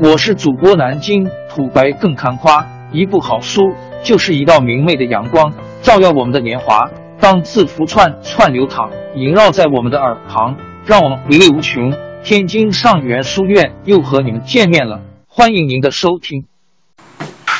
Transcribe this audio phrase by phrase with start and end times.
[0.00, 3.62] 我是主播南京土白更看花，一部好书
[4.02, 5.52] 就是一道明媚的阳光，
[5.82, 6.90] 照耀我们的年华。
[7.20, 11.94] 当字符串串流淌，萦绕在我们的耳旁，让我们回味无穷。
[12.24, 16.44] 天津上元书院又和你们见面了，欢迎您的收听。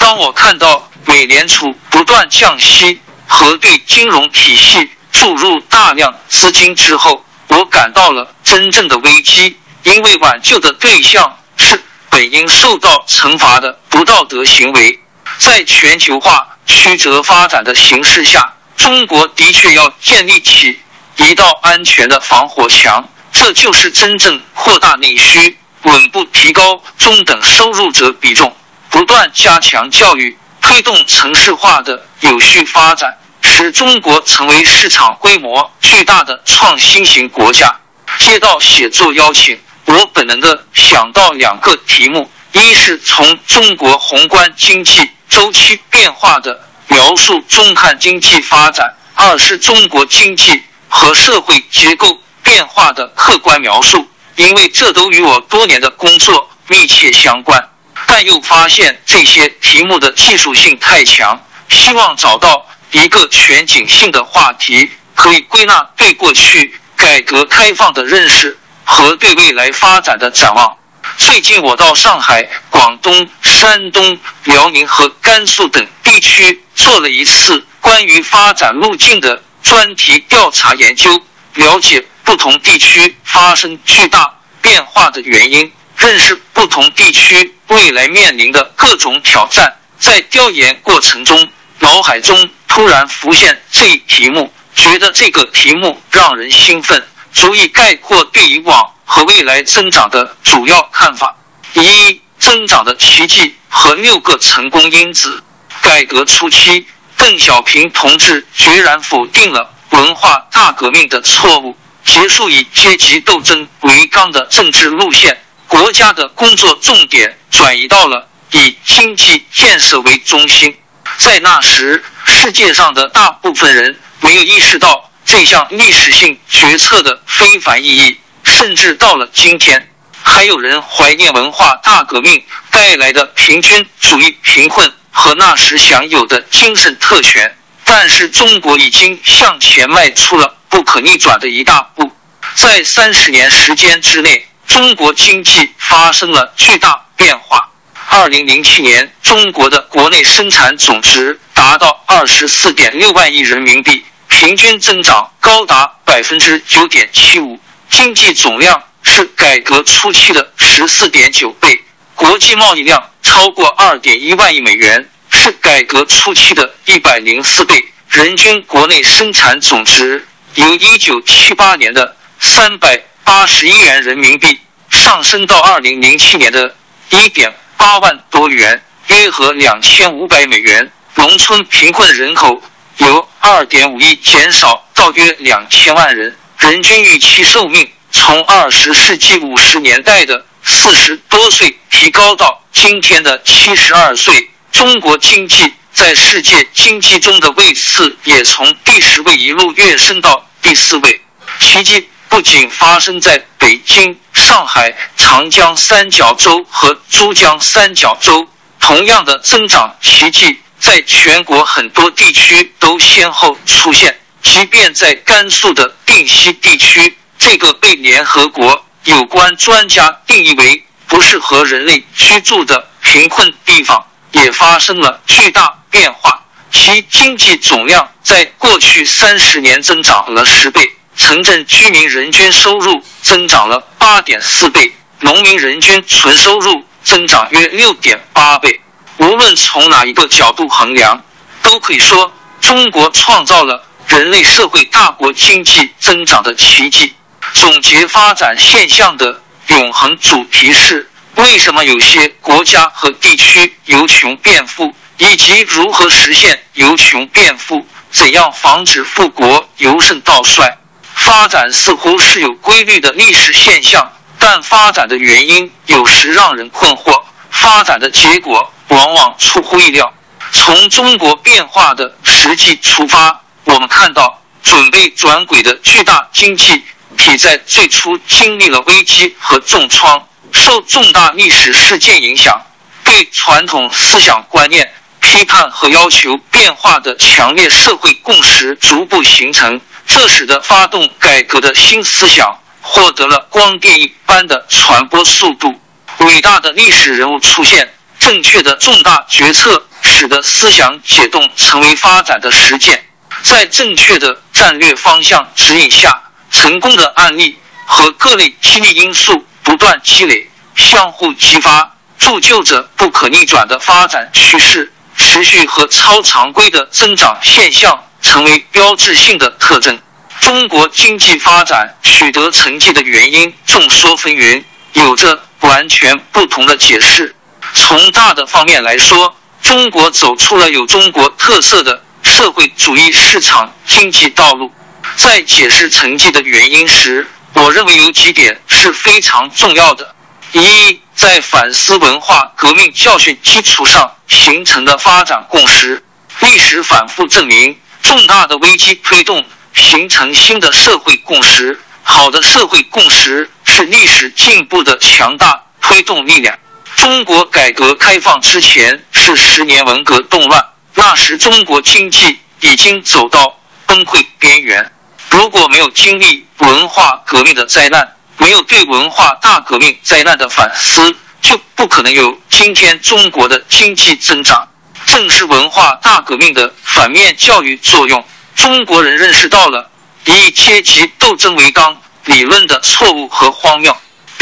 [0.00, 11.81] 当我看到美联储不断降息和对金融体系注入大量资金之后，我感到了真正的危机，因为挽救的对象是
[12.14, 15.00] 本应受到惩罚的不道德行为。
[15.36, 18.54] 在全球化曲折发展的形势下。
[18.77, 20.79] 中国的确要建立起
[21.17, 28.54] 一道安全的防火墙，这就是真正扩大内需、稳步提高中等收入者比重、
[28.90, 37.75] 不断加强教育、推动城市化的有序发展，使中国成为市场规模巨大的创新型国家。
[38.19, 46.61] 接到写作邀请，我本能的想到两个题目：一是从中国宏观经济周期变化的。
[46.87, 57.71] 描述中看经济发展，二是中国经济和社会结构变化的客观描述，因为这都与我多年的工作密切相关。
[58.07, 70.77] 但又发现这些题目的技术性太强，希望找到一个全景性的话题，可以归纳对过去改革开放的认识和对未来发展的展望。
[71.17, 81.23] 最近我到上海、广东、山东、辽宁和甘肃等地区做了一次关于发展路径的专题调查研究，
[81.55, 89.77] 了解不同地区发生巨大变化的原因，认识不同地区未来面临的各种挑战。
[89.98, 91.48] 在调研过程中，
[91.79, 97.03] 脑海中突然浮现这一题目，觉得这个题目让人兴奋，
[97.35, 98.91] 足以概括对以往。
[99.07, 101.37] 和未来增长的主要看法：
[101.75, 105.45] 一、增长的奇迹和六个成功因子。
[105.83, 115.39] 改革初期，邓小平同志决然否定了文化大革命的错误，结束以阶级斗争为纲的政治路线，
[115.69, 120.75] 国家的工作重点转移到了以经济建设为中心。
[121.19, 128.18] 在那时，世界上的大部分人没有意识到这项历史性决策的非凡意义。
[128.44, 129.90] 甚至到了今天，
[130.22, 137.56] 还有人怀念文化大革命带来的平均主义贫困和那时享有的精神特权。
[137.84, 142.10] 但是，中国已经向前迈出了不可逆转的一大步。
[142.54, 147.68] 在三十年时间之内，中国经济发生了巨大变化。
[148.08, 157.58] 二零零七年，中国的国内生产总值达到二十四点六万亿人民币，平均增长高达百分之九点七五。
[157.90, 161.80] 经济总量是改革初期的十四点九倍，
[162.14, 167.84] 国际贸易量超过二点一万亿美元，是改革初期的一百零四倍。
[168.08, 174.58] 人均国内生产总值由一九七八年的三百八十一元人民币
[174.90, 176.74] 上升到二零零七年的
[177.10, 180.90] 一点八万多元，约合两千五百美元。
[181.16, 182.60] 农村贫困人口
[182.99, 186.37] 由二点五亿减少到约两千万人。
[186.59, 194.50] 人均预期寿命从二十世纪五十年代的四十多岁提高到今天的七十二岁。
[194.72, 201.21] 中国经济在世界经济中的位次也从第十位一路跃升到第四位。
[201.61, 208.49] 奇迹不仅发生在北京、上海、长江三角洲和珠江三角洲，
[208.81, 214.20] 同样的增长奇迹在全国很多地区都先后出现。
[214.42, 226.38] 即便在甘肃的定西地区，这个被联合国有关专家定义为不适合人类居住的贫困地方，也发生了巨大变化。
[226.70, 238.78] 其经济总量在过去三十年增长了十倍，城镇居民人均收入增长了八点四倍，农民人均纯收入增长约六点八倍。
[239.19, 241.22] 无论从哪一个角度衡量，
[241.62, 243.84] 都可以说中国创造了。
[244.06, 247.14] 人类社会大国经济增长的奇迹，
[247.55, 257.84] 总结发展现象的永恒主题是：为什么有些国家和地区由穷变富，以及如何实现由穷变富？
[258.11, 260.76] 怎样防止富国由盛到衰？
[261.14, 270.12] 发展似乎是有规律的历史现象，但发展的原因有时让人困惑，发展的结果往往出乎意料。
[270.52, 273.40] 从中国变化的实际出发。
[273.64, 276.84] 我们看到，准备转轨的巨大经济
[277.16, 282.60] 体在最初经历了危机和重创，受重大历史事件影响，
[283.02, 295.75] 对传统思想观念批判和要求变化的强烈社会共识逐步形成，这使得发动改革的新思想获得了光电一般的传播速度。
[296.19, 297.92] 伟大的历史人物出现，
[298.25, 303.05] 正确的重大决策使得思想解冻成为发展的实践。
[303.43, 307.55] 在正确的战略方向指引下，成功的案例
[307.85, 314.91] 和各类激励因素不断积累，相互激发，铸就着不可逆转的发展趋势。
[315.19, 319.97] 持续和超常规的增长现象成为标志性的特征。
[320.41, 327.37] 中国经济发展取得成绩的原因众说纷纭，有着完全不同的解释。
[327.75, 332.03] 从大的方面来说，中国走出了有中国特色的。
[332.23, 334.73] 社会主义市场经济道路，
[335.15, 340.15] 在解释成绩的原因时，我认为有几点是非常重要的：
[340.53, 346.03] 一，在反思文化革命教训基础上形成的发展共识。
[346.41, 349.44] 历史反复证明，重大的危机推动
[349.75, 351.79] 形成新的社会共识。
[352.03, 356.59] 好的社会共识是历史进步的强大推动力量。
[356.96, 360.64] 中国改革开放之前是十年文革动乱。
[360.94, 364.93] 那时，中国经济已经走到崩溃边缘。
[365.31, 374.69] 如果没有经历文化革命的灾难，没有对文化大革命灾难的反思，就不可能有今天中国的经济增长。
[375.06, 378.25] 正是文化大革命的反面教育作用，
[378.55, 379.90] 中国人认识到了
[380.25, 383.94] 以阶级斗争为纲理论的错误和荒谬，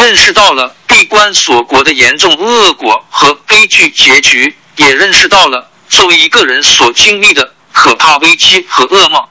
[0.02, 5.70] 认识到了闭关锁国的严重恶果和悲剧结局，也认识到了。
[5.88, 9.28] 作为一个人所经历的可怕危机和噩梦，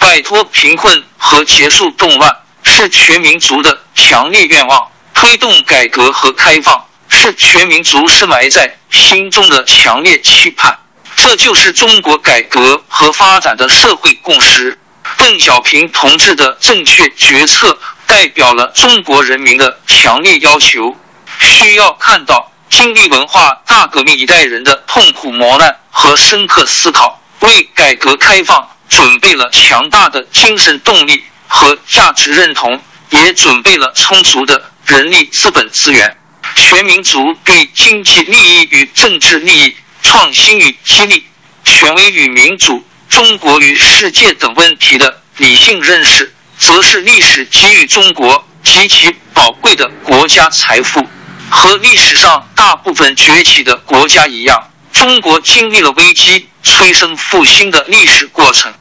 [0.00, 2.34] 摆脱贫困和结束动乱
[2.64, 10.76] 是全民族的强烈愿望；推动改革和开放是全民族深埋在心中的强烈期盼。
[11.14, 14.76] 这就是中国改革和发展的社会共识。
[15.16, 17.78] 邓小平同志的正确决策
[18.10, 20.96] 代表了中国人民的强烈要求。
[21.38, 25.76] 需要看到，经历文化大革命一代人的痛苦磨难。
[25.92, 32.80] 和深刻思考，为改革开放准备了强大的精神动力和价值认同，
[33.10, 36.16] 也准备了充足的人力资本资源。
[36.54, 41.24] 全民族对经济利益与政治利益、创新与激励、
[41.64, 51.04] 权威与民主、中国与世界等问题的理性认识，则是历史给予中国极其宝贵的国家财富。
[51.52, 54.70] 和历史上大部分崛起的国家一样。
[54.92, 58.72] 中国经历了危机催生复兴的历史过程。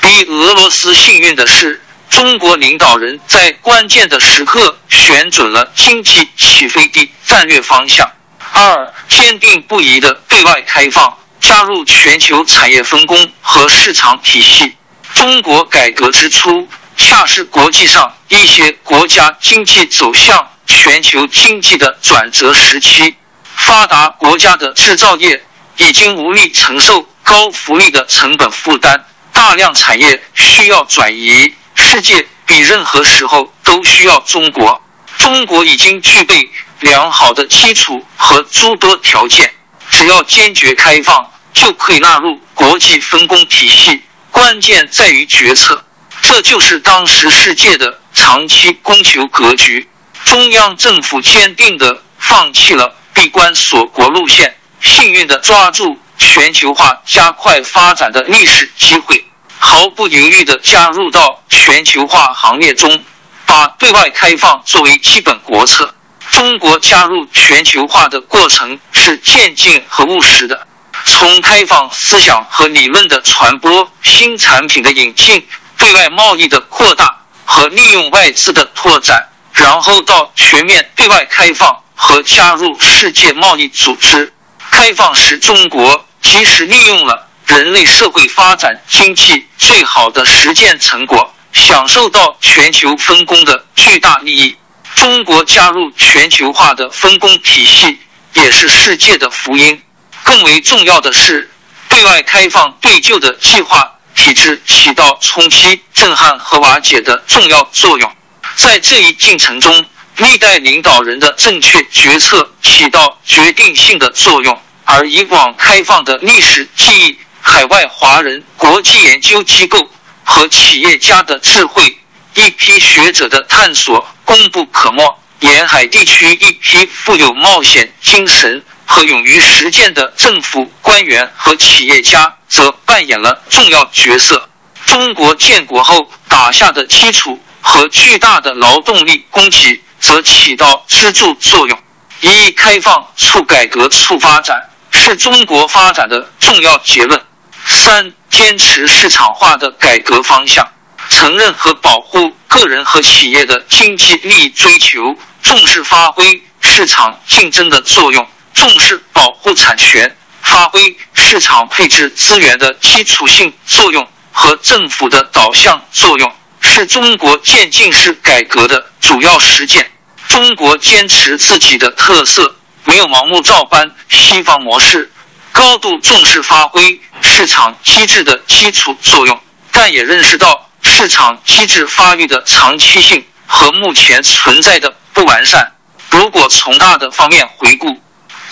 [0.00, 8.10] 比俄罗斯幸运的是，中国领导人在关键的时刻选准了经济起飞的战略方向。
[8.52, 14.74] 二，坚定不移的对外开放，加入全球产业分工和市场体系。
[15.14, 23.14] 中国改革之初，恰是国际上一些国家经济走向全球经济的转折时期。
[23.54, 25.42] 发达国家的制造业。
[25.78, 28.98] 已经无力承受高福利的成本负担，
[29.30, 31.52] 大量产业需要转移。
[31.74, 34.80] 世界比任何时候都需要中国。
[35.18, 36.50] 中国已经具备
[36.80, 39.52] 良好的基础和诸多条件，
[39.90, 44.02] 只要坚决开放，就可以纳入国际分工体系。
[44.30, 45.84] 关键在于决策，
[46.22, 49.88] 这就是当时世界的长期供求格局。
[50.24, 54.56] 中央政府坚定地放弃了闭关锁国路线。
[54.82, 59.24] 幸运地抓住全球化加快发展的历史机会，
[59.58, 63.02] 毫不犹豫地加入到全球化行列中，
[63.46, 65.92] 把对外开放作为基本国策。
[66.30, 70.66] 中国加入全球化的过程是渐进和务实的，
[71.04, 75.46] 从开放思想和理论的传播、新产品的引进、
[75.76, 84.32] 对外贸易的扩大和利用外资的拓展，然后到全面对外开放和加入世界贸易组织。
[84.70, 94.56] 开放时，中国及时利用了人类社会发展经济最好的实践成果，享受到全球分工的巨大利益。
[94.94, 97.98] 中国加入全球化的分工体系，
[98.34, 99.82] 也是世界的福音。
[100.22, 101.50] 更为重要的是，
[101.88, 108.10] 对外开放对旧的计划体制起到冲击、震撼和瓦解的重要作用。
[108.56, 109.84] 在这一进程中，
[110.16, 114.58] 历代领导人的正确决策起到决定性的作用。
[114.84, 119.78] 而以往开放的历史记忆、海外华人、国际研究机构
[120.22, 121.98] 和企业家的智慧、
[122.34, 134.48] 一批学者的探索，功不可没，沿海地区一批富有冒险精神和勇于实践的政府官员和企业家，则扮演了重要角色。
[134.86, 141.78] 中国建国后打下的基础和巨大的劳动力供给，则起到支柱作用。
[142.20, 147.20] 一开放促改革促发展，是中国发展的重要结论。
[147.66, 150.66] 三坚持市场化的改革方向，
[151.10, 158.26] 承认和保护个人和企业的经济利益追求，重视发挥市场竞争的作用，
[158.56, 169.88] 重视保护产权，发挥市场配置资源的基础性作用和政府的导向作用，是中国渐进式改革的主要实践。
[170.28, 175.12] 中国坚持自己的特色，没有盲目照搬西方模式，
[175.52, 179.38] 高度重视发挥市场机制的基础作用，
[179.70, 185.72] 但也认识到市场机制发育的长期性和目前存在的不完善。
[186.10, 188.00] 如果从大的方面回顾，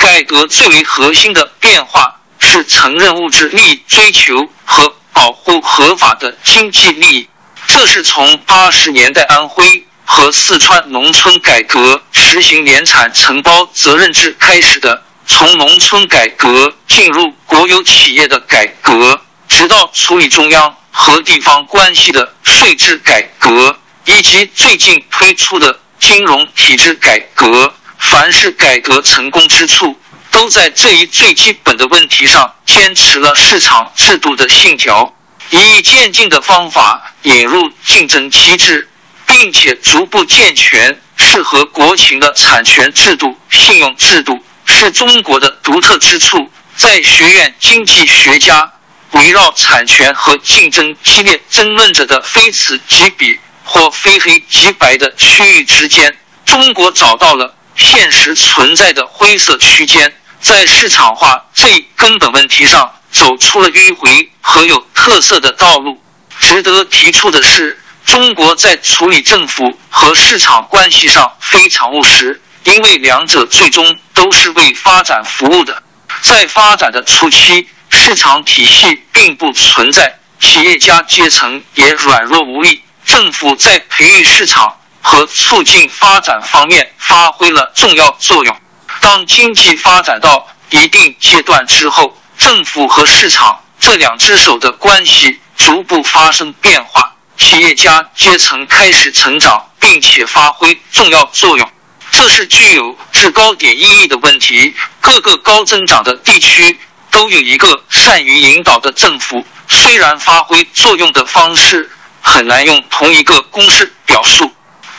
[0.04, 7.28] 改革最为核心的变化是承认物质利益追求和保护合法的经济利益，
[7.66, 9.82] 这是从八十年代安徽。
[10.06, 19.18] 和四川农村改革实行联产承包责任制开始的，从农村改革进入国有企业的改革，
[19.48, 27.72] 直到处理中央和地方关系的税制改革，以及最近推出的金融体制改革，
[28.10, 29.98] 凡是改革成功之处，
[30.30, 35.14] 都在这一最基本的问题上坚持了市场制度的信条，
[35.50, 38.88] 以渐进的方法引入竞争机制。
[39.26, 46.50] 并且逐步健全适合国情的产权制度、信用制度，是中国的独特之处。
[46.76, 48.70] 在学院经济学家
[49.12, 66.02] 围绕产权和竞争激烈争论着的非此即彼或非黑即白的区域之间，中国找到了现实存在的灰色区间，在市场化这一根本问题上走出了迂回和有特色的道路。
[66.38, 67.78] 值得提出的是。
[68.04, 75.82] 中国在处理政府和市场关系上非常务实，因为两者最终都是为发展服务的。
[76.20, 88.56] 在发展的初期，市场体系并不存在，企业家阶层也软弱无力，政府在培育市场和促进发展方面发挥了重要作用。
[89.00, 97.12] 当经济发展到一定阶段之后，政府和市场这两只手的关系逐步发生变化。
[97.36, 101.72] 企业家阶层开始成长，并且发挥重要作用，
[102.10, 104.74] 这是具有制高点意义的问题。
[105.00, 106.78] 各个高增长的地区
[107.10, 111.90] 都有一个善于引导的政府，虽然发挥作用的方式
[112.22, 114.50] 很难用同一个公式表述。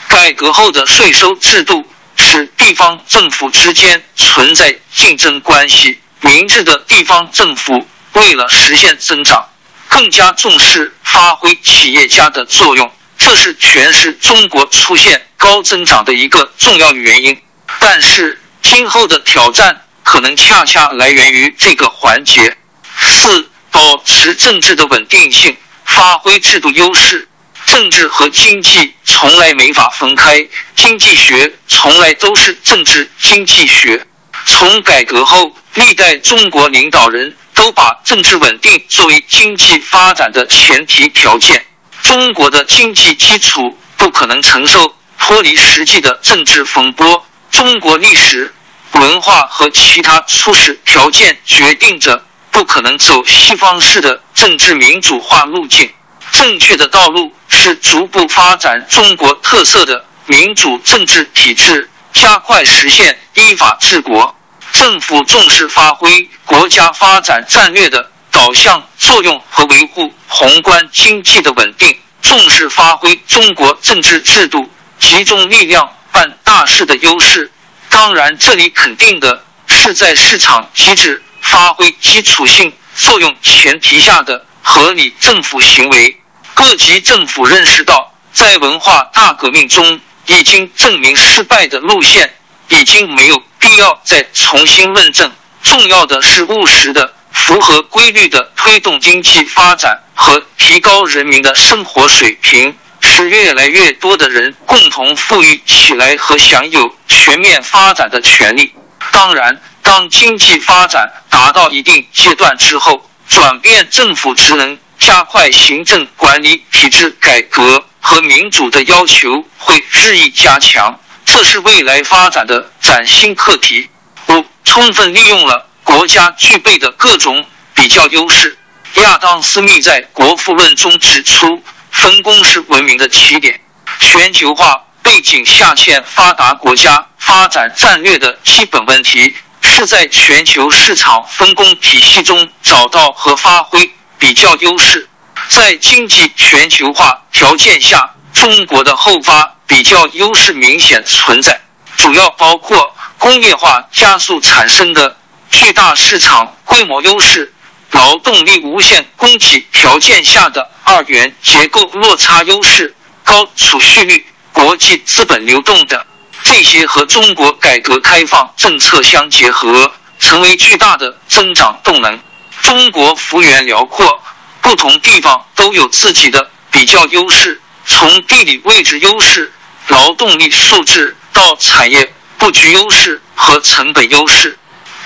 [0.07, 1.85] 改革后的税收制度
[2.15, 9.45] 使地方政府之间存在竞争关系，明智的地方政府为了实现增长。
[9.87, 17.37] 更加重视发挥企业家的作用，这是诠释中国出现高增长的一个重要原因。
[17.79, 22.57] 但是，今后的挑战可能恰恰来源于这个环节。
[22.99, 27.27] 四、保持政治的稳定性，发挥制度优势。
[27.75, 34.01] 政治和经济从来没法分开，经济学从来都是政治经济学。
[34.45, 37.35] 从改革后，历代中国领导人。
[37.53, 41.65] 都把政治稳定作为经济发展的前提条件。
[42.01, 47.25] 中国的经济基础不可能承受脱离实际的政治风波。
[47.49, 48.53] 中国历史、
[48.91, 55.89] 文化和其他初始条件决定着不可能走西方式的政治民主化路径。
[56.31, 64.35] 正确的道路是逐步发展中国特色的民主政治体制，加快实现依法治国。
[64.71, 77.49] 政府重视发挥国家发展战略的导向作用和维护宏观经济的稳定，重视发挥中国政治制度集中力量办大事的优势。
[77.87, 86.19] 当然，这里肯定的是在市场机制发挥基础性作用前提下的合理政府行为。
[86.55, 92.33] 各级政府认识到，在文化大革命中已经证明失败的路线。
[92.69, 95.31] 已经没有必要再重新论证。
[95.61, 108.73] 重要的是务实的、符合规律的推动经济发展和提高人民的生活水平，使越来越多的人共同富裕起来和享有全面发展的权利。
[109.11, 120.99] 当然，当经济发展达到一定阶段之后，转变政府职能、加快行政管理体制改革和民主的要求会日益加强。
[121.25, 123.89] 这是未来发展的崭新课题。
[124.27, 128.57] 五、充分利用了国家具备的各种比较优势。
[128.95, 133.59] 亚当·斯密在《国富论》中指出，分工是文明的起点。
[133.99, 139.35] 全球化背景下欠发达国家发展战略的基本问题。
[139.75, 145.05] 是在全球市场分工体系中找到和发挥比较优势。
[145.49, 151.59] 在经济全球化条件下，中国的后发比较优势明显存在，
[151.97, 155.17] 主要包括工业化加速产生的
[155.51, 157.53] 巨大市场规模优势、
[157.91, 166.01] 劳动力无限供给条件下的二元结构落差优势、高储蓄率、国际资本流动等。
[166.45, 172.19] 这些和中国改革开放政策相结合，成为巨大的增长动能。
[172.61, 174.21] 中国幅员辽阔，
[174.61, 179.51] 不同地方都有自己的比较优势，从地理位置优势、
[179.87, 184.55] 劳动力素质到产业布局优势和成本优势。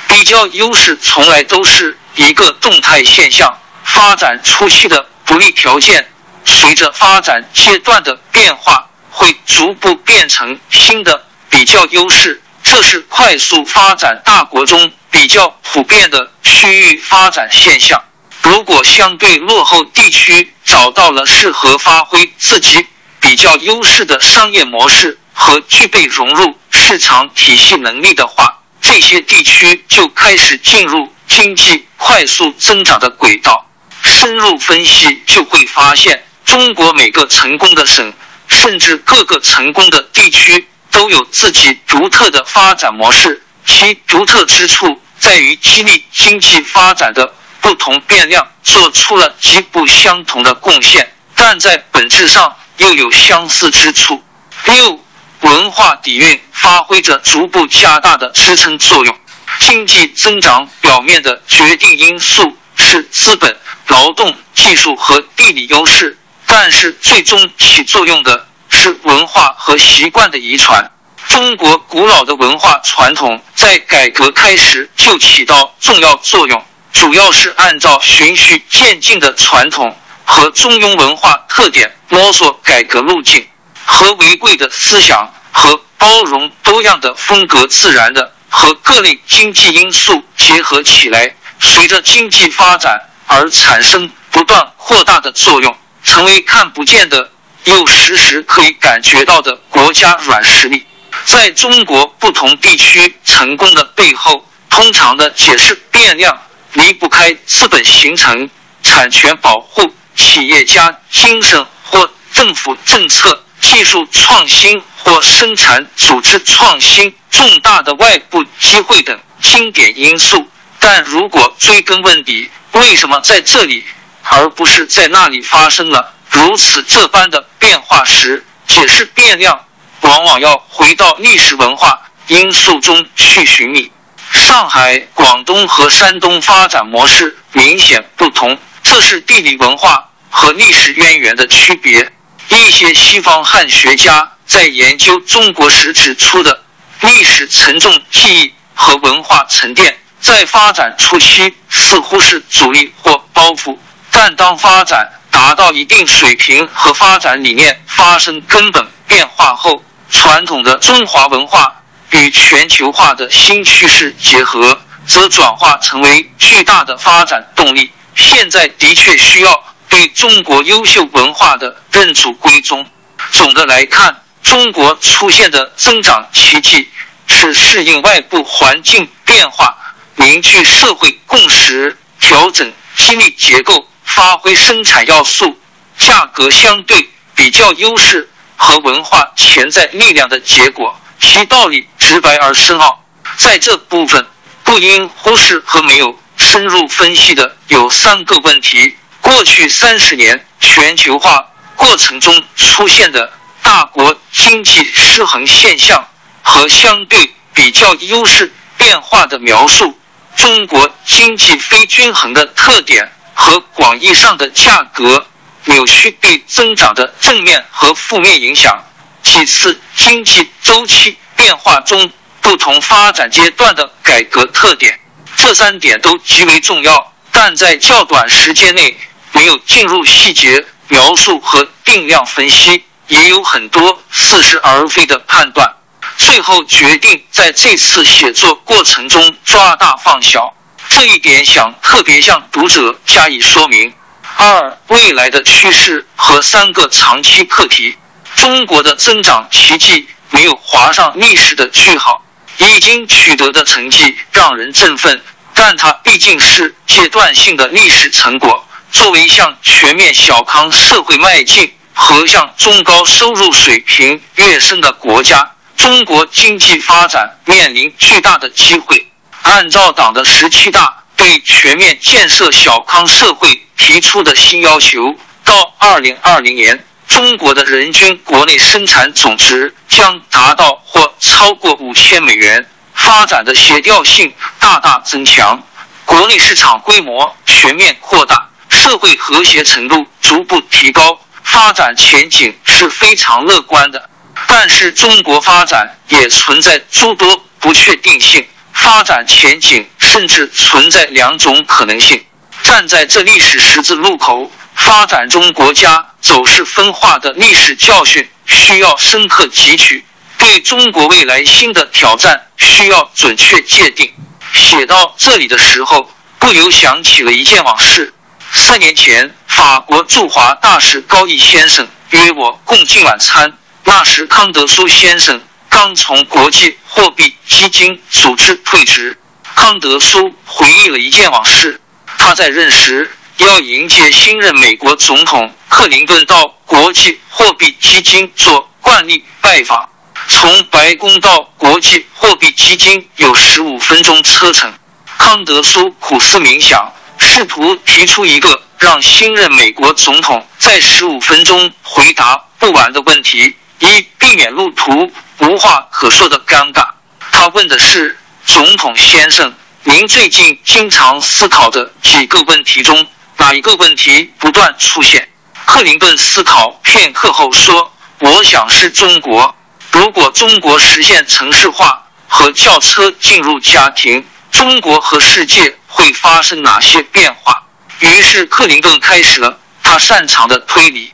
[0.09, 6.05] 比较优势从来都是一个动态现象，发展初期的不利条件，
[6.43, 11.27] 随着发展阶段的变化，会逐步变成新的。
[11.49, 18.01] 比较优势，这是快速发展大国中比较普遍的区域发展现象。
[18.41, 22.85] 如果相对落后地区找到了适合发挥自己
[23.19, 33.65] 比较优势的商业模式和具备融入市场体系能力的话，这些地区就开始进入经济快速增长的轨道。
[34.01, 38.13] 深入分析就会发现，中国每个成功的省，
[38.47, 40.65] 甚至各个成功的地区。
[40.91, 54.23] 都有自己独特的发展模式，其独特之处在于激励经济发展的不同变量做出了极不相同的贡献，但在本质上又有相似之处。
[54.65, 55.03] 六、
[55.41, 59.15] 文化底蕴发挥着逐步加大的支撑作用。
[59.59, 68.47] 经济增长表面的决定因素是资本、劳动、技术和地理优势，但是最终起作用的。
[68.79, 70.89] 是文化和习惯的遗传。
[71.27, 83.45] 中国古老的文化传统在改革开始就起到重要作用，主要是按照循序渐进的传统和中庸文化特点摸索改革路径，
[83.83, 97.29] 和维贵的思想和包容多样的风格自然的和各类经济因素结合起来，随着经济发展而产生不断扩大的作用，成为看不见的。
[97.69, 100.83] 又时时可以感觉到的国家软实力，
[101.25, 106.35] 在中国不同地区成功的背后，通常的解释变量
[106.73, 108.49] 离不开资本形成、
[108.81, 109.83] 产权保护、
[110.15, 120.49] 企业家精神或政府政策、技术创新或生产组织创新、重大的外部机会等经典因素。
[120.79, 123.83] 但如果追根问底，为什么在这里
[124.23, 126.15] 而不是在那里发生了？
[126.29, 129.65] 如此这般的变化时，解释变量
[130.01, 133.91] 往往要回到历史文化因素中去寻觅。
[134.31, 142.11] 上海、广东和山东发展模式明显不同，这是地理文化和历史渊源的区别。
[142.49, 146.63] 一些西方汉学家在研究中国时指出的
[147.01, 153.75] 历史沉重记忆和文化沉淀，在发展初期似乎是阻力或包袱，
[154.11, 155.11] 但当发展。
[155.31, 161.73] 达到一定水平和发展理念发生根本变化后，传统的中华文化
[162.11, 167.91] 与全球化的新趋势结合，则转化成为巨大的发展动力。
[168.15, 172.85] 现在的确需要对中国优秀文化的认祖归宗。
[173.31, 176.89] 总的来看，中国出现的增长奇迹
[177.27, 179.77] 是适应外部环境变化、
[180.15, 183.88] 凝聚社会共识、调整激励结构。
[184.09, 185.57] 发挥生产要素、
[185.97, 193.03] 价格相对比较优势和文化潜在力量的结果，其道理直白而深奥。
[193.37, 194.25] 在这部分，
[194.63, 201.45] 不应忽视和没有深入分析的有三个问题：过去三十年全球化
[201.75, 206.05] 过程中出现的大国经济失衡现象
[206.41, 209.97] 和相对比较优势变化的描述，
[210.35, 213.09] 中国经济非均衡的特点。
[213.39, 215.25] 和广义上的价格
[215.63, 218.77] 扭曲对增长的正面和负面影响。
[219.23, 224.99] 其次，经济周期变化中不同发展阶段的改革特点，
[225.37, 228.97] 这三点都极为重要，但在较短时间内
[229.31, 235.73] 没有进入细节描述和定量分析，也有很多似是而非的判断。
[236.17, 240.53] 最后决定在这次写作过程中抓大放小，
[240.99, 243.93] 这一点想特别向读者加以说明。
[244.35, 247.95] 二、未来的趋势和三个长期课题。
[248.35, 252.21] 中国的增长奇迹没有划上历史的句号，
[252.57, 258.67] 已经取得的成绩让人振奋，但它毕竟是阶段性的历史成果。
[258.91, 265.49] 作为向全面小康社会迈进和向中高收入水平跃升的国家。
[265.77, 269.08] 中国经济发展面临巨大的机会。
[269.49, 285.59] 按照党的十七大对全面建设小康社会提出的新要求，到二零二零年，中国的人均国内生产总值将达到或超过五千美元，发展的协调性大大增强，
[286.05, 294.09] 国内市场规模全面扩大，社会和谐程度逐步提高，发展前景是非常乐观的。
[294.47, 298.45] 但是中国发展也存在诸多不确定性，
[298.79, 302.23] 发展前景甚至存在两种可能性。
[302.63, 310.03] 站在这历史十字路口，发展中国家走势分化的历史教训需要深刻汲取，
[310.37, 314.11] 对中国未来新的挑战需要准确界定。
[314.53, 318.13] 写到这里的时候，不由想起了一件往事。
[318.51, 323.53] 三年前，法国驻华大使高毅先生约我共进晚餐。
[323.83, 325.39] 那时，康德苏先生
[325.69, 329.17] 刚从国际货币基金组织退职。
[329.55, 331.79] 康德苏回忆了一件往事：
[332.17, 339.87] 他在任时要迎接新任美国总统克林顿到国际货币基金做惯例拜访，
[340.27, 344.73] 从白宫到国际货币基金有十五分钟车程。
[345.17, 353.55] 康德苏苦思冥想，试图提出一个让新任美国总统在十五分钟回答不完的问题。
[353.81, 356.85] 以避免路途无话可说的尴尬，
[357.31, 365.27] 他问的是总统先生：“您最近经常思考的几个问题中，哪一个问题不断出现？”
[365.65, 369.55] 克林顿思考片刻后说：“我想是中国。
[369.91, 377.63] 如果中国实现城市化和轿车进入家庭，中国和世界会发生哪些变化？”
[377.99, 381.13] 于是克林顿开始了他擅长的推理。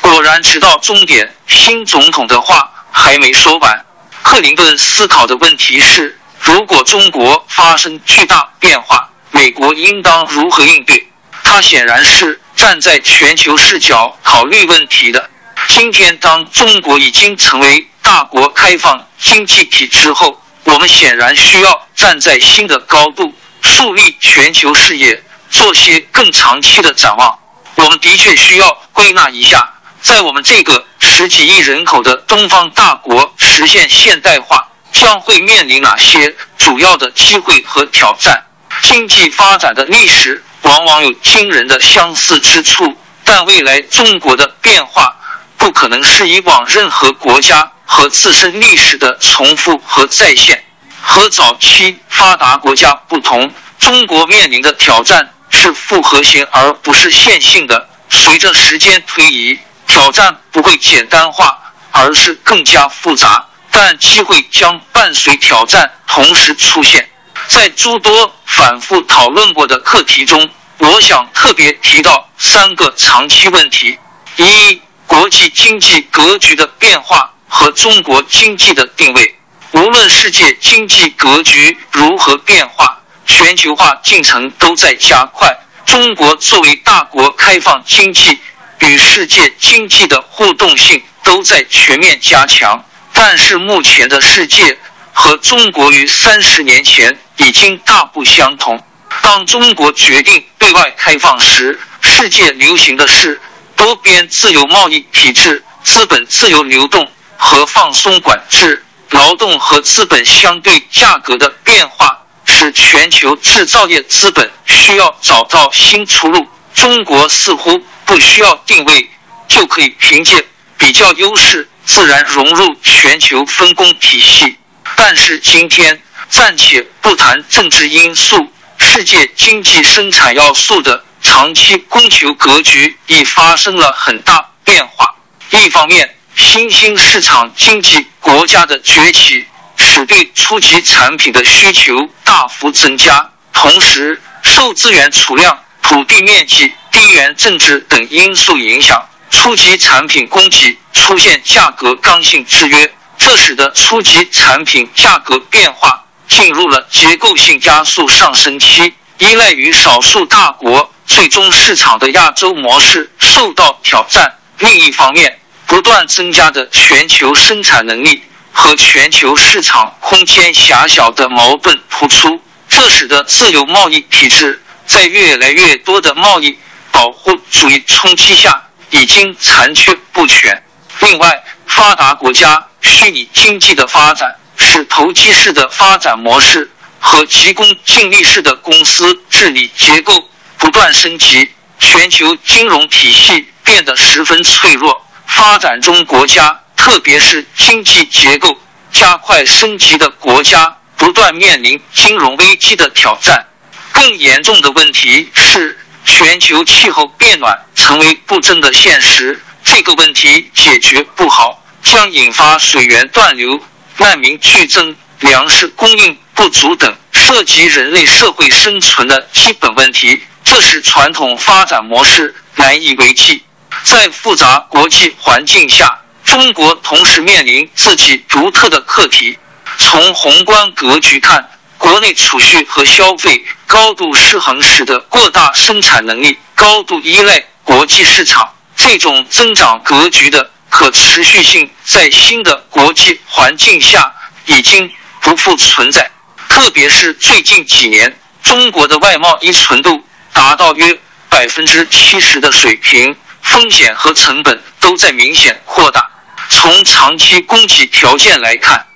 [0.00, 3.84] 果然，直到终点，新总统的话还没说完。
[4.22, 11.08] 克林顿思考的问题是：如果中国发生巨大变化，美国应当如何应对？
[11.42, 15.28] 他显然是站在全球视角考虑问题的。
[15.68, 27.38] 今天，当中国已经成为大国开放经济体之后，我们显然需要站在新的高度树立全球视野，做些更长期的展望。
[27.74, 29.71] 我们的确需要归纳一下。
[30.02, 38.44] 在我们这个十几亿人口的东方大国实现现代化，将会面临哪些主要的机会和挑战？
[38.82, 45.14] 经济发展的历史往往有惊人的相似之处，但未来中国的变化
[45.56, 50.64] 不可能是以往任何国家和自身历史的重复和再现。
[51.00, 57.88] 和早期发达国家不同，中国面临的挑战是复合型而不是线性的。
[58.08, 59.58] 随着时间推移，
[59.92, 61.58] 挑战不会简单化，
[61.90, 63.46] 而是更加复杂。
[63.70, 67.06] 但机会将伴随挑战同时出现。
[67.48, 73.98] 在诸多反复讨论过的课题中，我想特别提到三个长期问题：
[74.36, 79.38] 一、国际经济格局的变化和中国经济的定位。
[79.72, 85.54] 无论世界经济格局如何变化，全球化进程都在加快。
[85.84, 88.38] 中国作为大国，开放经济。
[88.82, 94.76] 与世界经济的互动性都在全面加强，但是目前的世界
[95.12, 98.84] 和中国于三十年前已经大不相同。
[99.22, 103.40] 当中国决定对外开放时，世界流行的是
[103.76, 108.84] 多边自由贸易体制、资本自由流动和放松管制。
[109.10, 116.48] 劳动和资本相对价格的变化，使全球制造业资本需要找到新出路。
[116.74, 117.80] 中国似乎。
[118.04, 119.10] 不需要定位，
[119.48, 120.44] 就可以凭借
[120.76, 124.56] 比较优势自然融入全球分工体系。
[124.96, 135.06] 但是今天暂且不谈政治因素，世界经济生产要素的长期供求格局已发生了很大变化。
[135.50, 139.44] 一方面，新兴市场经济国家的崛起
[139.76, 146.72] 使对初级产品的需求大幅增加，同时受资源储量、土地面积。
[146.90, 164.36] 地缘政治等因素影响，初级产品供给出现价格刚性制约，这使得初级产品价格变化进入了结构性加速上升期，依赖于少数大国最终市场的亚洲模式受到挑战。
[164.58, 176.58] 另一方面，不断增加的全球生产能力和全球市场空间狭小的矛盾突出，这使得自由贸易体制在越来越多的贸易
[176.90, 180.62] 保护主义冲击下已经残缺不全。
[181.00, 195.04] 另外，发达国家虚拟经济的发展使投机式的发展模式和急功近利式的公司治理结构不断升级，全球金融体系变得十分脆弱。
[195.26, 198.56] 发展中国家，特别是经济结构
[198.92, 203.46] 加快升级的国家，不断面临金融危机的挑战。
[203.92, 209.40] 更严重的问题是，全球气候变暖成为不争的现实。
[209.64, 213.60] 这个问题解决不好，将引发水源断流、
[213.98, 220.20] 难民剧增、粮食供应不足等涉及人类社会生存的基本问题。
[220.44, 223.42] 这使传统发展模式难以为继。
[223.84, 229.38] 在复杂国际环境下，中国同时面临自己独特的课题。
[229.78, 231.48] 从宏观格局看，
[231.82, 238.48] 国内储蓄和消费高度失衡，使得过大生产能力高度依赖国际市场。
[238.76, 244.14] 这种增长格局的可持续性，在新的国际环境下
[244.46, 244.88] 已经
[245.22, 246.08] 不复存在。
[246.48, 250.96] 特别是最近几年，中国的外贸依存度达到约
[251.28, 253.12] 百分之七十的水平。
[253.42, 256.08] 风险和成本都在明显扩大。
[256.48, 258.86] 从长期供给条件来看，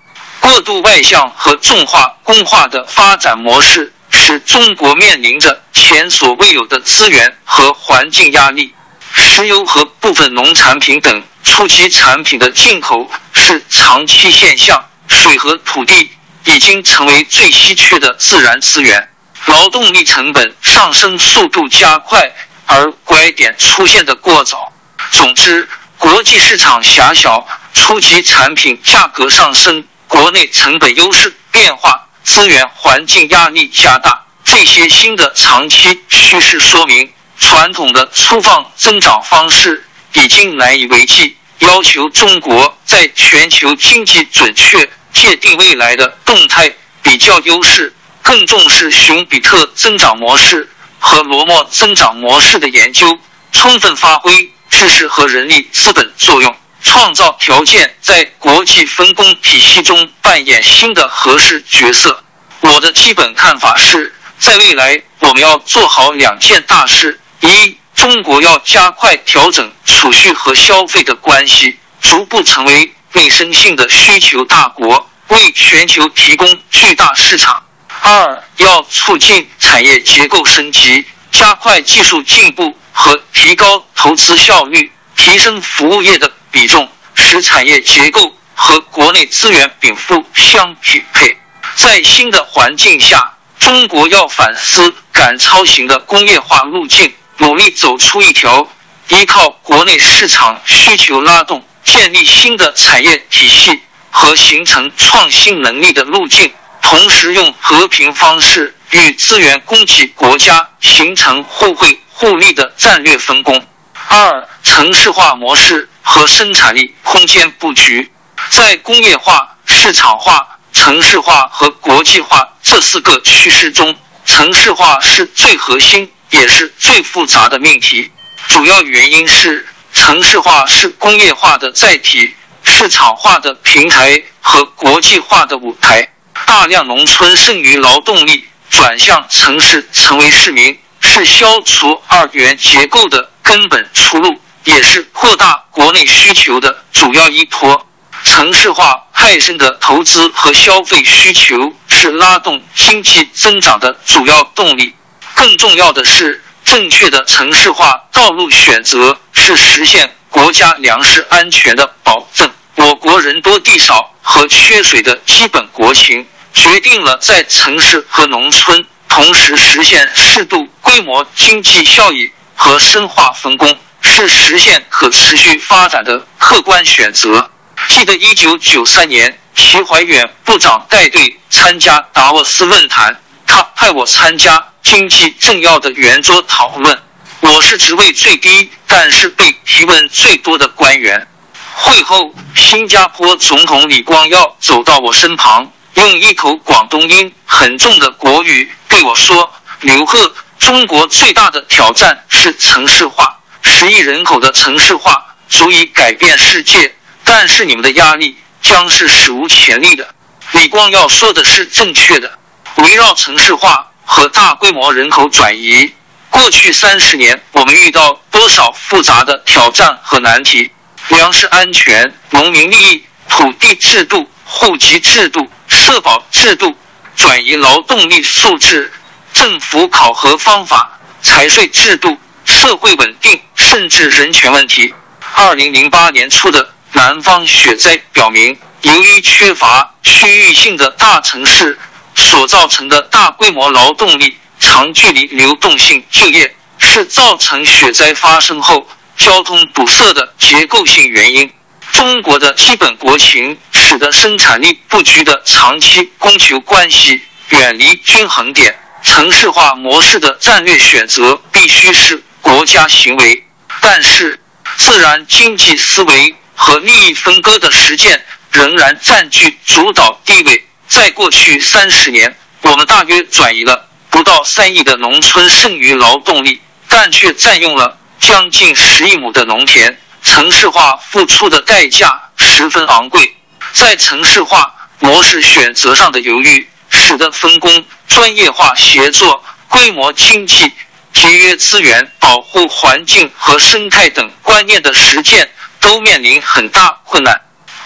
[0.46, 8.72] 过度外向和重化工化的发展模式使中国面临着前所未有的资源和环境压力。
[9.12, 14.80] 石油和部分农产品等初级产品的进口是长期现象。
[15.08, 16.12] 水和土地
[16.44, 19.08] 已经成为最稀缺的自然资源。
[19.46, 22.32] 劳动力成本上升速度加快。
[22.66, 24.72] 而拐点出现的过早。
[25.10, 50.68] 总之，国际市场狭小，初级产品价格上升，国内成本优势变化，资源环境压力加大，这些新的长期趋势说明，传统的粗放增长方式已经难以为继，要求中国在全球经济准确界定未来的动态比较优势，更重视熊彼特增长模式。
[50.98, 53.06] 和罗默增长模式的研究，
[53.52, 62.22] 充分发挥知识和人力资本作用，创造条件，在国际分工体系中扮演新的合适角色。
[62.60, 77.64] 我的基本看法是，在未来我们要做好两件大事：一，中国要加快调整储蓄和消费的关系，逐步成为内生性的需求大国，为全球提供巨大市场。
[78.00, 91.36] 二要促进产业结构升级，加快技术进步和提高投资效率，提升服务业的比重，使产业结构和国内资源禀赋相匹配。
[91.74, 98.66] 在新的环境下，中国要反思赶超型的工业化路径，努力走出一条
[99.08, 103.78] 依靠国内市场需求拉动、建立新的产业体系
[104.10, 106.50] 和形成创新能力的路径。
[106.80, 113.62] 同时，用和平方式与资源供给国家形成互惠互利的战略分工。
[114.08, 118.08] 二、城市化模式和生产力空间布局，
[118.50, 128.08] 在工业化、市场化、城市化和国际化这四个趋势中，城市化是最核心也是最复杂的命题。
[128.46, 136.08] 主要原因是，城市化是工业化的载体、市场化的平台和国际化的舞台。
[136.46, 147.86] 大量农村剩余劳动力转向城市成为市民，是消除二元结构的根本出路，也是扩大国内需求的主要依托。
[148.22, 154.94] 城市化派生的投资和消费需求是拉动经济增长的主要动力。
[155.34, 162.50] 更重要的是，正确的城市化道路选择是实现国家粮食安全的保证。
[162.74, 166.26] 我国人多地少和缺水的基本国情。
[166.56, 173.76] 决定了在城市和农村同时实现适度规模经济效益和深化分工，
[174.06, 177.50] 是实现可持续发展的客观选择。
[177.88, 187.02] 记得一九九三年，齐怀远部长带队参加达沃斯论坛，他派我参加经济政要的圆桌讨论。
[187.40, 191.26] 我是职位最低，但是被提问最多的官员。
[191.74, 203.35] 会后，新加坡总统李光耀走到我身旁，用一口广东音很重的国语对我说：“刘贺，中国最大的挑战是城市化，
[203.66, 210.14] 十亿人口的城市化足以改变世界，但是你们的压力将是史无前例的。”
[210.52, 212.38] 李光耀说的是正确的。
[212.76, 215.90] 围绕城市化和大规模人口转移，
[216.30, 220.70] 过去三十年我们遇到多少复杂的挑战和难题？
[221.08, 226.76] 粮食安全、农民利益、土地制度、户籍制度、社保制度、
[227.14, 228.92] 转移劳动力素质、
[229.32, 234.94] 政府考核方法、财税制度、社会稳定，甚至人权问题。
[235.34, 241.78] 二零零八年初的南方雪灾表明，由于缺乏区域性的大城市。
[242.18, 251.52] 所造成的大规模劳动力长距离流动性就业，是造成雪灾发生后交通堵塞的结构性原因。
[251.92, 263.44] 中国的基本国情使得生产力布局的长期供求关系远离均衡点，城市化模式的战略选择必须是国家行为。
[263.80, 264.40] 但是，
[264.76, 270.64] 自然经济思维和利益分割的实践仍然占据主导地位。
[270.88, 279.98] 在过去三十年，我们大约转移了不到三亿的农村剩余劳动力，但却占用了将近十亿亩的农田。
[280.22, 283.36] 城市化付出的代价十分昂贵，
[283.72, 290.72] 在城市化模式选择上的犹豫，使得分工、专业化协作、规模经济、
[291.16, 295.50] 节约资源、保护环境和生态等观念的实践
[295.80, 297.40] 都面临很大困难。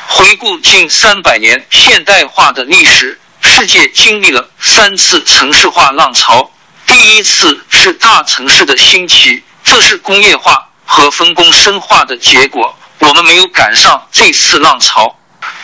[0.09, 6.51] 回顾近三百年现代化的历史，世界经历了三次城市化浪潮。
[6.85, 15.17] 第一次是大城市的兴起，这是工业化和分工深化的结果，我们没有赶上这次浪潮。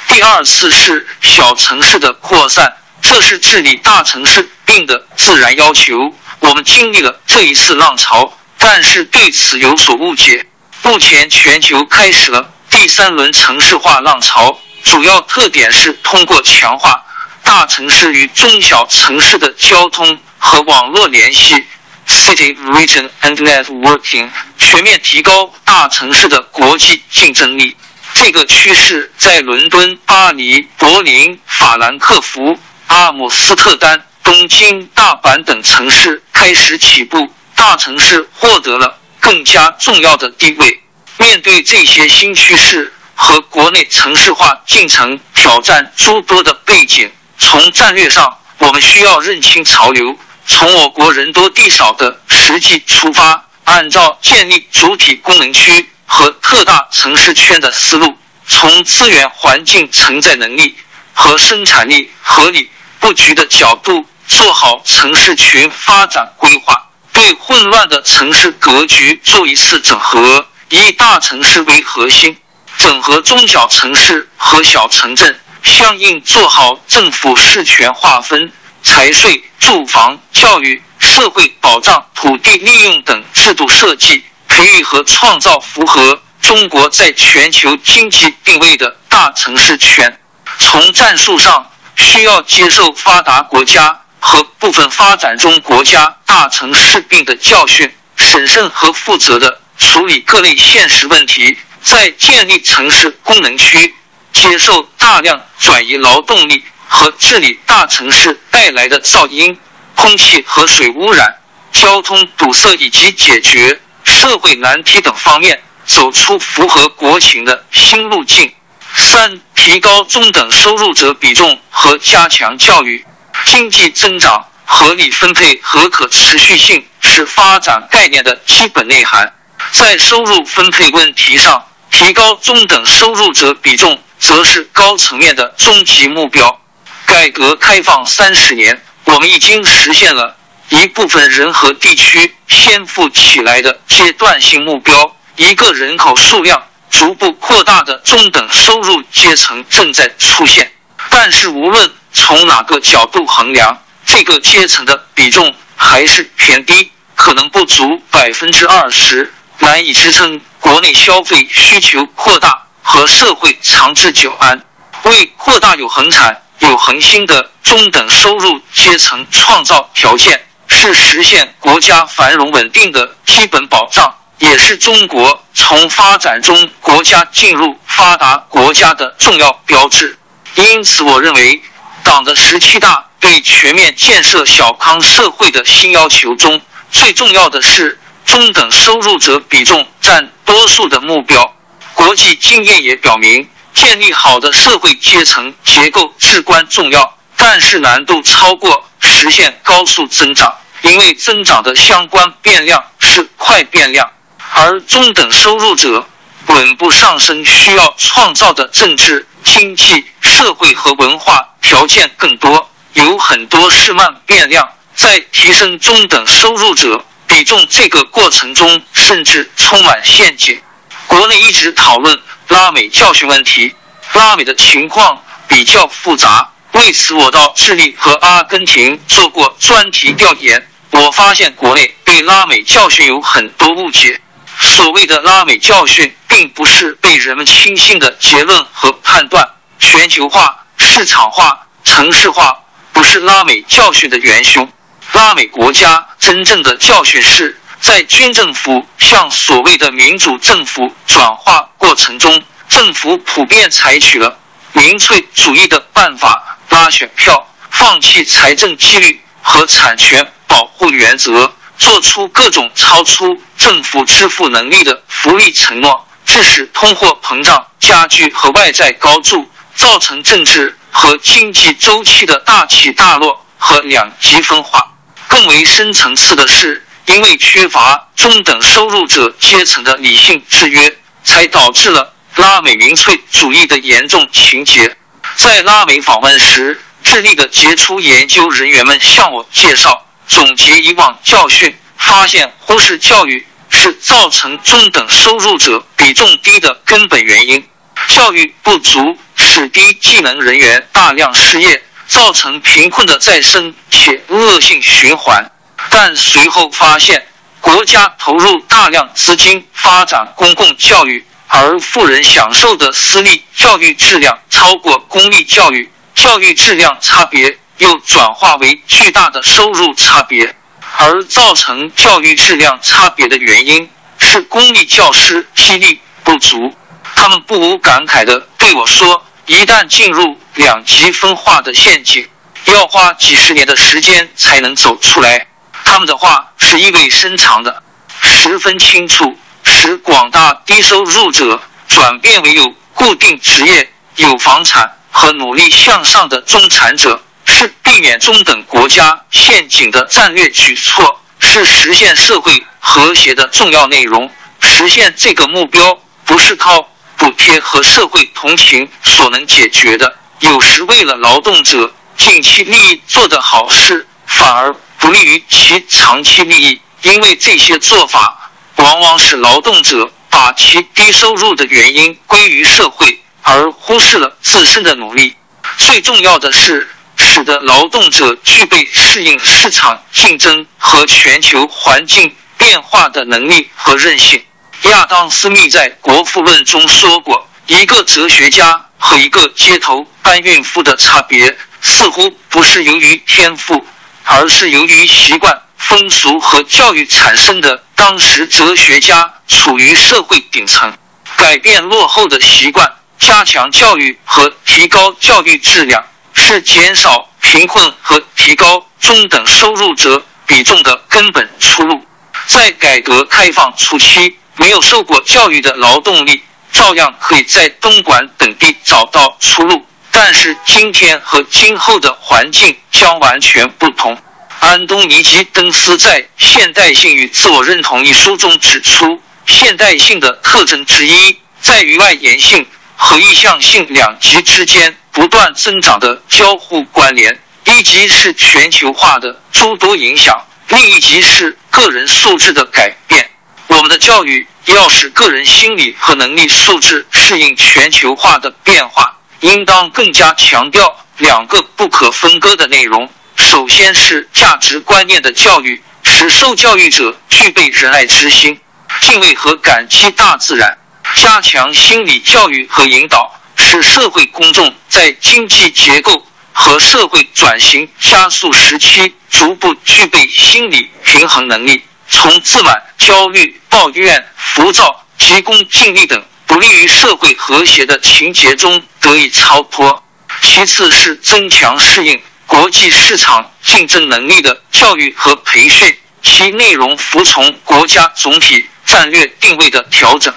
[0.06, 10.46] 第二次是小城市的扩散，这是治理大城市病的自然要求，我们经历了这一次浪潮，但是对此有所误解。
[10.82, 12.50] 目前全球开始了。
[12.68, 17.02] 第三轮城市化浪潮主要特点是通过强化
[17.42, 21.64] 大城市与中小城市的交通和网络联系
[22.06, 27.76] （City Region and Networking），全面提高大城市的国际竞争力。
[28.14, 40.82] 这个趋势在伦敦、巴黎、柏林、法兰克福、阿姆斯特丹、东京、大阪等城市开始起步，大城市获得了更加重要的地位。
[41.16, 47.08] 面对这些新趋势和国内城市化进程挑战诸多的背景，
[47.38, 60.74] 从战略上，我们需要认清潮流，从我国人多地少的实际出发，按照建立主体功能区和特大城市圈的思路，从资源环境承载能力
[61.14, 70.46] 和生产力合理布局的角度，做好城市群发展规划，对混乱的城市格局做一次整合。
[70.68, 72.36] 以大城市为核心，
[72.76, 90.18] 整合中小城市和小城镇，相应做好政府事权划分、财税、住房、教育、社会保障、土地利用等制度设计，培育和创造符合中国在全球经济定位的大城市圈。
[90.58, 99.60] 从战术上，需要接受发达国家和部分发展中国家大城市病的教训，审慎和负责的。
[99.78, 103.94] 处理各类现实问题，在建立城市功能区、
[104.32, 109.56] 接受大量转移劳动力和治理大城市带来的噪音、
[109.94, 111.32] 空气和水污染、
[111.70, 118.52] 交通堵塞以及解决社会难题等方面，走出符合国情的新路径。
[118.96, 123.04] 三、提高中等收入者比重和加强教育。
[123.44, 129.32] 经济增长、合理分配和可持续性是发展概念的基本内涵。
[129.72, 136.60] 在收入分配问题上，提高中等收入者比重，则是高层面的终极目标。
[137.04, 140.36] 改革开放三十年，我们已经实现了
[140.70, 145.16] 一部分人和地区先富起来的阶段性目标。
[145.36, 150.72] 一个人口数量逐步扩大的中等收入阶层正在出现，
[151.10, 159.30] 但是无论从哪个角度衡量，这个阶层的比重还是偏低，可能不足百分之二十。
[159.58, 164.58] 难以支撑国内消费需求扩大和社会长治久安，
[165.04, 174.12] 为扩大有恒产、有恒心的中等收入阶层创造条件，是实现国家繁荣稳定的基本保障。
[174.38, 180.18] 也是中国从发展中国家进入发达国家的重要标志。
[180.56, 181.62] 因此，我认为
[182.06, 186.60] 党的十七大对全面建设小康社会的新要求中，
[186.92, 191.52] 最重要的是中等收入者比重占多数的目标。
[191.94, 204.08] 国际经验也表明，建立好的社会阶层结构至关重要，但是难度超过实现高速增长，因为增长的相关变量是快变量，
[204.54, 206.06] 而中等收入者
[206.46, 220.60] 稳步上升需要创造的政治、经济、社会和文化条件更多，有很多是慢变量，在提升中等收入者比重这个过程中，甚至充满陷阱。
[221.06, 223.72] 国内一直讨论拉美教训问题，
[224.14, 226.50] 拉美的情况比较复杂。
[226.72, 230.68] 为此，我到智利和阿根廷做过专题调研。
[230.90, 234.20] 我发现国内对拉美教训有很多误解。
[234.58, 239.48] 所谓的拉美教训，并不是被人们轻信的结论和判断。
[239.78, 242.58] 全球化、市场化、城市化
[242.92, 244.68] 不是拉美教训的元凶。
[245.12, 247.60] 拉美国家真正的教训是。
[247.78, 254.38] 在军政府向所谓的民主政府转化过程中，政府普遍采取了
[254.72, 274.92] 民粹主义的办法拉选票，放弃财政纪律和产权保护原则，做出各种超出政府支付能力的福利承诺，致使通货膨胀加剧和外债高筑，造成政治和经济周期的大起大落和两极分化。
[275.28, 276.82] 更为深层次的是。
[277.06, 284.96] 因为缺乏中等收入者阶层的理性制约，才导致了拉美民粹主义的严重情节。
[285.36, 297.64] 在拉美访问时，智利的杰出研究人员们向我介绍，总结以往教训，发现忽视教育是造成中等收入者比重低的根本原因。
[298.08, 305.50] 教育不足使低技能人员大量失业，造成贫困的再生且恶性循环。
[305.90, 307.26] 但随后发现，
[307.60, 320.54] 国家投入大量资金发展公共教育，而富人享受的私立教育质量超过公立教育，教育质量差别又转化为巨大的收入差别。
[320.98, 326.74] 而造成教育质量差别的原因是公立教师激励不足。
[327.14, 332.26] 他们不无感慨地对我说：“一旦进入两极分化的陷阱，
[332.64, 335.46] 要花几十年的时间才能走出来。”
[335.84, 337.82] 他们的话是意味深长的，
[338.22, 354.30] 十分清楚，使广大低收入者转变为有固定职业、有房产和努力向上的中产者，是避免中等国家陷阱的战略举措，是实现社会和谐的重要内容。
[354.60, 360.16] 实现这个目标，不是靠补贴和社会同情所能解决的。
[360.40, 364.74] 有时为了劳动者近期利益做的好事，反而。
[364.98, 375.36] 不利于其长期利益，因为这些做法往往使劳动者把其低收入的原因归于社会，而忽视了自身的努力。
[375.76, 384.42] 最重要的是，使得劳动者具备适应市场竞争和全球环境变化的能力和韧性。
[384.82, 393.84] 亚当·斯密在《国富论》中说过：“一个哲学家和一个街头搬运夫的差别，似乎不是由于天赋。”
[394.28, 397.80] 而是由于习惯、风俗和教育产生的。
[397.94, 400.92] 当时哲学家处于社会顶层，
[401.36, 406.04] 改变落后的习惯，加强教育和提高教育质量，
[406.36, 412.00] 是减少贫困和提高中等收入者比重的根本出路。
[412.46, 419.84] 在改革开放初期，没有受过教育的劳动力照样可以在东莞等地找到出路。
[420.12, 424.16] 但是今天和今后的环境将完全不同。
[424.60, 432.66] 安东尼·基登斯在《现代性与自我认同》一书中指出，现代性的特征之一在于外延性
[432.96, 437.38] 和意向性两极之间不断增长的交互关联。
[437.64, 443.28] 一极是全球化的诸多影响，另一极是个人素质的改变。
[443.68, 449.12] 我们的教育要使个人心理和能力素质适应全球化的变化。
[449.40, 453.08] 应当更加强调两个不可分割的内容。
[453.36, 458.58] 首先是价值观念的教育，使受教育者具备仁爱之心、
[459.02, 460.70] 敬畏和感激大自然；
[461.14, 480.02] 加强心理教育和引导，使社会公众在经济结构和社会转型加速时期逐步具备心理平衡能力，从自满、焦虑、抱怨、浮躁、急功近利等不利于社会和谐的情节中得以超脱。
[480.42, 490.32] 其次是增强适应国际市场竞争能力的教育和培训，其内容服从国家总体战略定位的调整。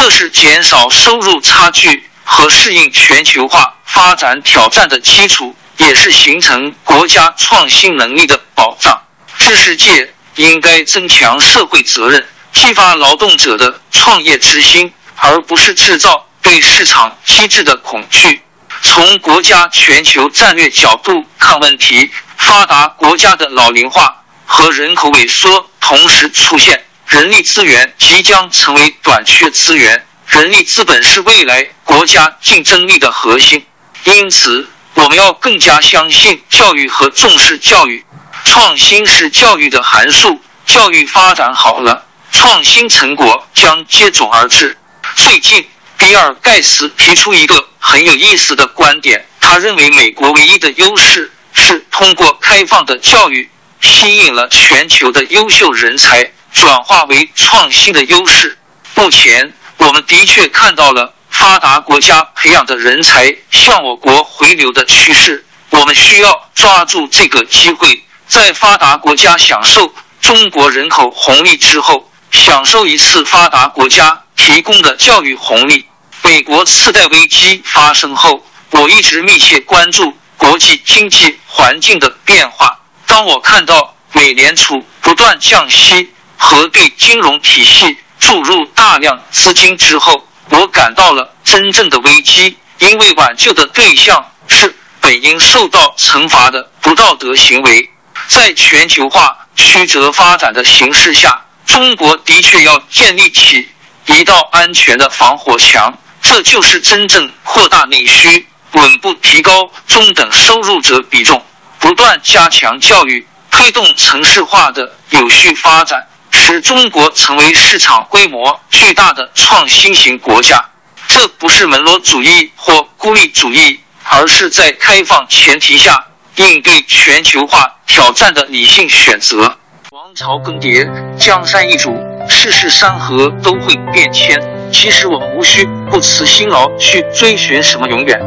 [0.00, 5.54] 这是减少收入差距和适应全球化发展挑战的基础。
[5.76, 9.02] 也是形成国家创新能力的保障。
[9.38, 12.22] 知识界应该增强社会责任，
[12.52, 18.42] 激发劳动者的创业之心，而不是制造对市场机制的恐惧。
[18.82, 30.06] 从国家全球战略角度看问题，发达国家的老龄化和人口萎缩同时出现，人力资源即将成为短缺资源。
[30.28, 33.66] 人力资本是未来国家竞争力的核心，
[34.04, 34.68] 因此。
[34.94, 38.04] 我们要更加相信教育和重视教育，
[38.44, 40.40] 创新是教育的函数。
[40.66, 44.76] 教育发展好了，创新成果将接踵而至。
[45.16, 53.48] 最近，比尔·盖茨提出一个很有意思的观点，他认为美国唯一的优势是通过开放的教育
[53.80, 58.58] 吸引了全球的优秀人才，转化为创新的优势。
[58.94, 61.14] 目前，我们的确看到了。
[61.32, 75.86] 发达国家培养的人才向我国回流的趋势，我们需要抓住这个机会，在发达国家享受中国人口红利之后，享受一次发达国家提供的教育红利。
[76.22, 82.78] 美国次贷危机发生后，我一直密切关注国际经济环境的变化。
[83.06, 90.26] 当我看到美联储不断降息，合并金融体系注入大量资金之后。
[90.52, 97.88] 我感到了真正的危机，因为挽救的对象是本应受到惩罚的不道德行为。
[98.26, 103.68] 在全球化曲折发展的形势下，中国的确要建立起
[104.06, 111.40] 一道安全的防火墙，这就是真正扩大内需、稳步提高中等收入者比重、
[111.78, 116.08] 不断加强教育、推动城市化的有序发展。
[116.52, 120.64] 使中国成为市场规模巨大的创新型国家，
[121.06, 129.56] 这不是门罗主义或孤立主义，而是在开放前提下应对全球化挑战的理性选择。
[129.92, 131.96] 王朝更迭，江山易主，
[132.28, 134.42] 世事山河都会变迁。
[134.72, 138.20] 其实我们无需不辞辛劳去追寻什么永远，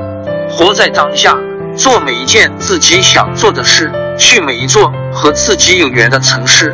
[0.49, 1.35] 活在当下，
[1.75, 6.73] 做每一件自己想做的事，去每一座和自己有缘的城市。